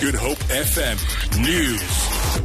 Good 0.00 0.14
Hope 0.14 0.38
FM 0.48 0.96
News. 1.42 2.40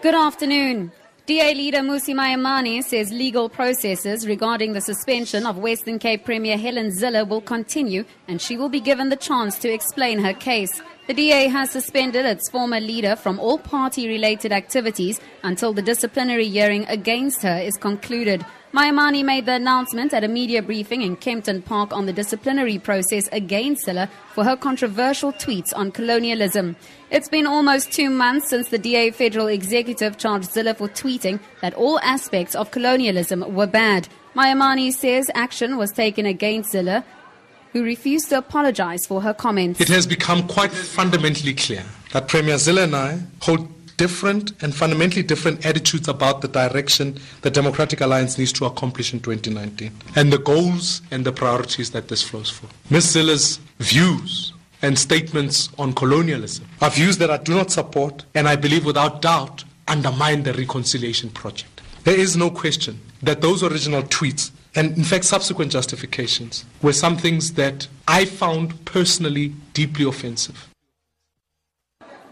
Good 0.00 0.14
afternoon. 0.14 0.90
DA 1.26 1.52
leader 1.54 1.80
Mmusi 1.80 2.14
Maimane 2.14 2.82
says 2.82 3.12
legal 3.12 3.50
processes 3.50 4.26
regarding 4.26 4.72
the 4.72 4.80
suspension 4.80 5.44
of 5.44 5.58
Western 5.58 5.98
Cape 5.98 6.24
Premier 6.24 6.56
Helen 6.56 6.90
Zille 6.90 7.28
will 7.28 7.42
continue 7.42 8.04
and 8.26 8.40
she 8.40 8.56
will 8.56 8.70
be 8.70 8.80
given 8.80 9.10
the 9.10 9.16
chance 9.16 9.58
to 9.58 9.70
explain 9.70 10.18
her 10.20 10.32
case. 10.32 10.80
The 11.08 11.14
DA 11.14 11.48
has 11.48 11.70
suspended 11.70 12.26
its 12.26 12.50
former 12.50 12.80
leader 12.80 13.16
from 13.16 13.40
all 13.40 13.56
party 13.56 14.06
related 14.08 14.52
activities 14.52 15.18
until 15.42 15.72
the 15.72 15.80
disciplinary 15.80 16.50
hearing 16.50 16.84
against 16.86 17.40
her 17.40 17.56
is 17.56 17.78
concluded. 17.78 18.44
Maimane 18.74 19.24
made 19.24 19.46
the 19.46 19.54
announcement 19.54 20.12
at 20.12 20.22
a 20.22 20.28
media 20.28 20.60
briefing 20.60 21.00
in 21.00 21.16
Kempton 21.16 21.62
Park 21.62 21.94
on 21.94 22.04
the 22.04 22.12
disciplinary 22.12 22.78
process 22.78 23.26
against 23.32 23.86
Zille 23.86 24.10
for 24.34 24.44
her 24.44 24.54
controversial 24.54 25.32
tweets 25.32 25.72
on 25.74 25.92
colonialism. 25.92 26.76
It's 27.10 27.30
been 27.30 27.46
almost 27.46 27.90
two 27.90 28.10
months 28.10 28.50
since 28.50 28.68
the 28.68 28.76
DA 28.76 29.10
federal 29.10 29.46
executive 29.46 30.18
charged 30.18 30.50
Zille 30.50 30.76
for 30.76 30.88
tweeting 30.88 31.40
that 31.62 31.72
all 31.72 31.98
aspects 32.00 32.54
of 32.54 32.70
colonialism 32.70 33.54
were 33.54 33.66
bad. 33.66 34.08
Maimane 34.36 34.92
says 34.92 35.30
action 35.34 35.78
was 35.78 35.90
taken 35.90 36.26
against 36.26 36.74
Zille, 36.74 37.02
who 37.72 37.82
refused 37.82 38.28
to 38.30 38.38
apologize 38.38 39.06
for 39.06 39.22
her 39.22 39.34
comments. 39.34 39.80
It 39.80 39.88
has 39.88 40.06
become 40.06 40.46
quite 40.46 40.72
fundamentally 40.72 41.54
clear 41.54 41.84
that 42.12 42.28
Premier 42.28 42.56
Zille 42.56 42.84
and 42.84 42.96
I 42.96 43.20
hold 43.42 43.68
different 43.98 44.52
and 44.62 44.74
fundamentally 44.74 45.22
different 45.22 45.66
attitudes 45.66 46.08
about 46.08 46.40
the 46.40 46.48
direction 46.48 47.18
the 47.42 47.50
Democratic 47.50 48.00
Alliance 48.00 48.38
needs 48.38 48.52
to 48.52 48.64
accomplish 48.64 49.12
in 49.12 49.20
2019 49.20 49.92
and 50.16 50.32
the 50.32 50.38
goals 50.38 51.02
and 51.10 51.26
the 51.26 51.32
priorities 51.32 51.90
that 51.90 52.08
this 52.08 52.22
flows 52.22 52.48
for. 52.48 52.68
Ms. 52.90 53.16
Zille's 53.16 53.60
views 53.80 54.52
and 54.82 54.96
statements 54.96 55.68
on 55.78 55.92
colonialism 55.92 56.64
are 56.80 56.90
views 56.90 57.18
that 57.18 57.30
I 57.30 57.38
do 57.38 57.54
not 57.54 57.72
support 57.72 58.24
and 58.34 58.48
I 58.48 58.54
believe 58.54 58.84
without 58.84 59.20
doubt 59.20 59.64
undermine 59.88 60.44
the 60.44 60.52
reconciliation 60.52 61.30
project. 61.30 61.82
There 62.04 62.18
is 62.18 62.36
no 62.36 62.50
question 62.50 63.00
that 63.22 63.40
those 63.40 63.64
original 63.64 64.02
tweets 64.02 64.52
and 64.74 64.96
in 64.96 65.04
fact 65.04 65.24
subsequent 65.24 65.72
justifications 65.72 66.64
were 66.82 66.92
some 66.92 67.16
things 67.16 67.54
that 67.54 67.88
I 68.06 68.24
found 68.24 68.84
personally 68.84 69.54
deeply 69.72 70.04
offensive. 70.04 70.68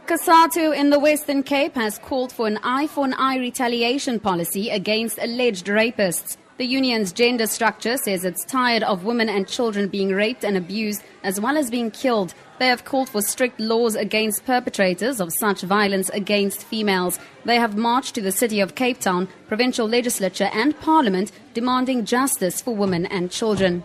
COSATU 0.07 0.77
in 0.77 0.91
the 0.91 1.01
Western 1.01 1.43
Cape 1.43 1.75
has 1.75 1.99
called 1.99 2.33
for 2.33 2.47
an 2.47 2.59
eye 2.63 2.87
for 2.87 3.05
an 3.05 3.15
eye 3.15 3.39
retaliation 3.39 4.21
policy 4.21 4.71
against 4.71 5.19
alleged 5.19 5.67
rapists. 5.67 6.37
The 6.59 6.65
union's 6.65 7.13
gender 7.13 7.47
structure 7.47 7.99
says 7.99 8.25
it's 8.25 8.43
tired 8.43 8.83
of 8.83 9.05
women 9.05 9.29
and 9.29 9.47
children 9.47 9.89
being 9.89 10.09
raped 10.09 10.43
and 10.43 10.57
abused 10.57 11.03
as 11.23 11.39
well 11.39 11.59
as 11.59 11.71
being 11.71 11.91
killed. 11.91 12.33
They 12.59 12.69
have 12.69 12.87
called 12.87 13.11
for 13.11 13.21
strict 13.21 13.61
laws 13.61 13.95
against 13.95 14.47
perpetrators 14.47 15.21
of 15.21 15.35
such 15.35 15.61
violence 15.61 16.09
against 16.09 16.65
females. 16.65 17.19
They 17.45 17.57
have 17.57 17.77
marched 17.77 18.15
to 18.15 18.23
the 18.23 18.33
city 18.33 18.61
of 18.61 18.75
Cape 18.75 19.01
Town, 19.01 19.29
provincial 19.49 19.87
legislature 19.87 20.49
and 20.51 20.81
parliament 20.81 21.31
demanding 21.53 22.07
justice 22.07 22.63
for 22.63 22.75
women 22.75 23.05
and 23.05 23.31
children. 23.31 23.85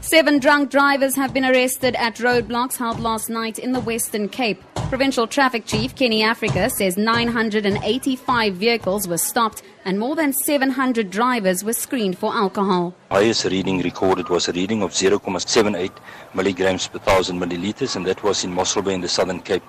Seven 0.00 0.38
drunk 0.38 0.70
drivers 0.70 1.16
have 1.16 1.32
been 1.32 1.44
arrested 1.44 1.96
at 1.96 2.16
roadblocks 2.16 2.76
held 2.76 3.00
last 3.00 3.30
night 3.30 3.58
in 3.58 3.72
the 3.72 3.80
Western 3.80 4.28
Cape. 4.28 4.62
Provincial 4.88 5.26
Traffic 5.26 5.66
Chief 5.66 5.94
Kenny 5.94 6.22
Africa 6.22 6.70
says 6.70 6.96
985 6.96 8.54
vehicles 8.54 9.08
were 9.08 9.18
stopped 9.18 9.62
and 9.84 9.98
more 9.98 10.14
than 10.14 10.32
700 10.32 11.10
drivers 11.10 11.64
were 11.64 11.72
screened 11.72 12.18
for 12.18 12.32
alcohol. 12.34 12.94
Highest 13.10 13.44
reading 13.46 13.82
recorded 13.82 14.28
was 14.28 14.48
a 14.48 14.52
reading 14.52 14.82
of 14.82 14.92
0.78 14.92 15.90
milligrams 16.34 16.88
per 16.88 16.98
thousand 16.98 17.38
milliliters, 17.40 17.96
and 17.96 18.06
that 18.06 18.22
was 18.22 18.44
in 18.44 18.52
Mossel 18.52 18.82
Bay 18.82 18.94
in 18.94 19.00
the 19.00 19.08
Southern 19.08 19.40
Cape. 19.40 19.62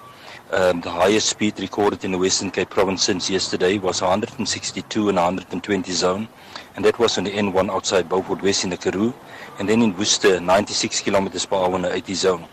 Um, 0.52 0.82
the 0.82 0.92
highest 0.92 1.30
speed 1.30 1.60
recorded 1.60 2.06
in 2.06 2.12
the 2.12 2.20
Western 2.20 2.52
Cape 2.52 2.70
province 2.70 3.04
since 3.04 3.32
yesterday 3.32 3.80
was 3.80 4.02
162 4.02 5.10
and 5.10 5.18
120 5.18 5.92
zone, 5.92 6.28
and 6.76 6.86
that 6.86 7.00
was 7.00 7.17
on 7.17 7.23
the 7.23 7.32
N1 7.32 7.72
outside 7.72 8.08
Beaufort 8.08 8.44
West 8.44 8.64
in 8.64 8.70
the 8.70 8.78
Karoo, 8.78 9.11
and 9.58 9.67
then 9.67 9.82
in 9.82 9.98
Worcester, 9.98 10.39
96 10.39 11.02
kilometers 11.02 11.48
per 11.48 11.55
hour 11.55 11.76
in 11.76 11.82
the 11.82 11.94
80 11.94 12.14
zone. 12.14 12.45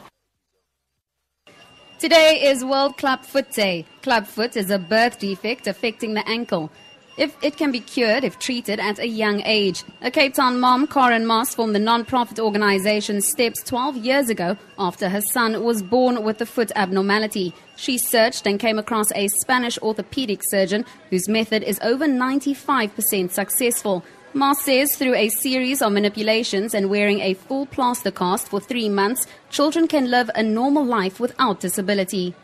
Today 1.99 2.43
is 2.43 2.65
World 2.65 2.97
Club 2.97 3.25
Foot 3.25 3.53
Day. 3.53 3.87
Club 4.03 4.27
foot 4.27 4.57
is 4.57 4.71
a 4.71 4.79
birth 4.79 5.19
defect 5.19 5.67
affecting 5.67 6.15
the 6.15 6.27
ankle. 6.27 6.71
If 7.19 7.37
it 7.43 7.59
can 7.59 7.73
be 7.73 7.81
cured 7.81 8.25
if 8.25 8.39
treated 8.39 8.81
at 8.81 8.99
a 8.99 9.07
young 9.07 9.43
age. 9.45 9.85
A 10.01 10.11
Cape 10.11 10.33
Town 10.33 10.59
mom, 10.59 10.87
Karen 10.87 11.27
Moss, 11.27 11.55
formed 11.55 11.75
the 11.75 11.79
non-profit 11.79 12.41
organization 12.41 13.21
Steps 13.21 13.63
12 13.65 13.99
years 13.99 14.31
ago 14.31 14.57
after 14.79 15.11
her 15.11 15.21
son 15.21 15.63
was 15.63 15.83
born 15.83 16.25
with 16.25 16.41
a 16.41 16.47
foot 16.47 16.73
abnormality. 16.75 17.53
She 17.77 17.99
searched 17.99 18.47
and 18.47 18.59
came 18.59 18.79
across 18.79 19.13
a 19.13 19.29
Spanish 19.29 19.79
orthopedic 19.83 20.41
surgeon 20.43 20.87
whose 21.11 21.29
method 21.29 21.63
is 21.65 21.79
over 21.83 22.07
95% 22.07 23.31
successful. 23.31 24.03
Moss 24.33 24.63
says 24.63 24.97
through 24.97 25.15
a 25.15 25.29
series 25.29 25.83
of 25.83 25.93
manipulations 25.93 26.73
and 26.73 26.89
wearing 26.89 27.21
a 27.21 27.35
full 27.35 27.67
plaster 27.67 28.11
cast 28.11 28.49
for 28.49 28.59
three 28.59 28.89
months, 28.89 29.27
children 29.51 29.87
can 29.87 30.11
live 30.11 30.31
a 30.35 30.43
normal 30.43 30.87
life 30.87 31.21
without 31.21 31.61
disability. 31.61 32.35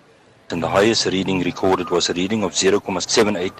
And 0.50 0.62
the 0.62 0.68
highest 0.68 1.06
reading 1.06 1.42
recorded 1.42 1.88
was 1.88 2.10
a 2.10 2.12
reading 2.12 2.44
of 2.44 2.52
0.78 2.52 3.52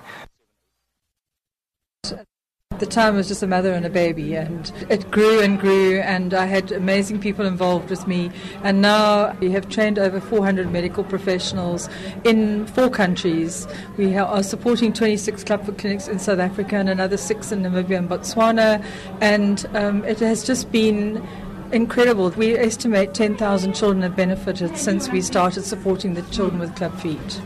At 2.78 2.86
the 2.88 2.94
time, 2.94 3.14
it 3.14 3.16
was 3.16 3.26
just 3.26 3.42
a 3.42 3.48
mother 3.48 3.72
and 3.72 3.84
a 3.84 3.90
baby, 3.90 4.36
and 4.36 4.70
it 4.88 5.10
grew 5.10 5.40
and 5.40 5.58
grew, 5.58 5.98
and 5.98 6.32
I 6.32 6.44
had 6.46 6.70
amazing 6.70 7.18
people 7.18 7.44
involved 7.44 7.90
with 7.90 8.06
me. 8.06 8.30
And 8.62 8.80
now 8.80 9.36
we 9.40 9.50
have 9.50 9.68
trained 9.68 9.98
over 9.98 10.20
400 10.20 10.70
medical 10.70 11.02
professionals 11.02 11.88
in 12.22 12.68
four 12.68 12.88
countries. 12.88 13.66
We 13.96 14.16
are 14.16 14.44
supporting 14.44 14.92
26 14.92 15.42
club 15.42 15.64
clubfoot 15.64 15.78
clinics 15.78 16.06
in 16.06 16.20
South 16.20 16.38
Africa 16.38 16.76
and 16.76 16.88
another 16.88 17.16
six 17.16 17.50
in 17.50 17.64
Namibia 17.64 17.98
and 17.98 18.08
Botswana, 18.08 18.80
and 19.20 19.66
um, 19.74 20.04
it 20.04 20.20
has 20.20 20.44
just 20.44 20.70
been 20.70 21.26
incredible. 21.72 22.30
We 22.30 22.56
estimate 22.56 23.12
10,000 23.12 23.74
children 23.74 24.02
have 24.02 24.14
benefited 24.14 24.78
since 24.78 25.08
we 25.08 25.20
started 25.20 25.64
supporting 25.64 26.14
the 26.14 26.22
children 26.30 26.60
with 26.60 26.76
club 26.76 26.96
feet. 27.00 27.40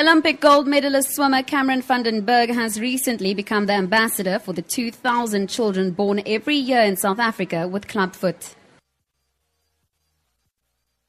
Olympic 0.00 0.40
gold 0.40 0.66
medalist 0.66 1.14
swimmer 1.14 1.42
Cameron 1.42 1.82
van 1.82 2.02
der 2.02 2.22
Burgh 2.22 2.48
has 2.54 2.80
recently 2.80 3.34
become 3.34 3.66
the 3.66 3.74
ambassador 3.74 4.38
for 4.38 4.54
the 4.54 4.62
2,000 4.62 5.46
children 5.46 5.90
born 5.90 6.22
every 6.24 6.56
year 6.56 6.80
in 6.80 6.96
South 6.96 7.18
Africa 7.18 7.68
with 7.68 7.86
clubfoot. 7.86 8.54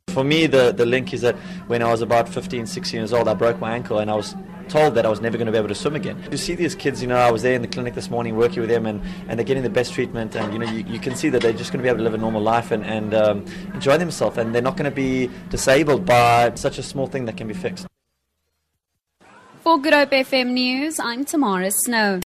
For 0.09 0.25
me, 0.25 0.45
the, 0.45 0.73
the 0.73 0.85
link 0.85 1.13
is 1.13 1.21
that 1.21 1.37
when 1.67 1.81
I 1.81 1.89
was 1.89 2.01
about 2.01 2.27
15, 2.27 2.65
16 2.65 2.97
years 2.99 3.13
old, 3.13 3.29
I 3.29 3.33
broke 3.33 3.61
my 3.61 3.73
ankle 3.73 3.99
and 3.99 4.11
I 4.11 4.15
was 4.15 4.35
told 4.67 4.95
that 4.95 5.05
I 5.05 5.09
was 5.09 5.21
never 5.21 5.37
going 5.37 5.45
to 5.45 5.53
be 5.53 5.57
able 5.57 5.69
to 5.69 5.75
swim 5.75 5.95
again. 5.95 6.21
You 6.29 6.35
see 6.35 6.55
these 6.55 6.75
kids, 6.75 7.01
you 7.01 7.07
know, 7.07 7.15
I 7.15 7.31
was 7.31 7.43
there 7.43 7.53
in 7.53 7.61
the 7.61 7.69
clinic 7.69 7.93
this 7.93 8.09
morning 8.09 8.35
working 8.35 8.59
with 8.59 8.69
them 8.69 8.85
and, 8.85 9.01
and 9.29 9.39
they're 9.39 9.45
getting 9.45 9.63
the 9.63 9.69
best 9.69 9.93
treatment 9.93 10.35
and, 10.35 10.51
you 10.51 10.59
know, 10.59 10.69
you, 10.69 10.83
you 10.83 10.99
can 10.99 11.15
see 11.15 11.29
that 11.29 11.41
they're 11.41 11.53
just 11.53 11.71
going 11.71 11.79
to 11.79 11.83
be 11.83 11.87
able 11.87 11.99
to 11.99 12.03
live 12.03 12.13
a 12.13 12.17
normal 12.17 12.41
life 12.41 12.71
and, 12.71 12.83
and 12.83 13.13
um, 13.13 13.45
enjoy 13.73 13.97
themselves 13.97 14.37
and 14.37 14.53
they're 14.53 14.61
not 14.61 14.75
going 14.75 14.89
to 14.89 14.93
be 14.93 15.29
disabled 15.49 16.05
by 16.05 16.53
such 16.55 16.77
a 16.77 16.83
small 16.83 17.07
thing 17.07 17.23
that 17.23 17.37
can 17.37 17.47
be 17.47 17.53
fixed. 17.53 17.87
For 19.63 19.77
Good 19.77 19.93
Hope 19.93 20.09
FM 20.09 20.53
News, 20.53 20.99
I'm 20.99 21.23
Tamara 21.23 21.69
Snow. 21.69 22.19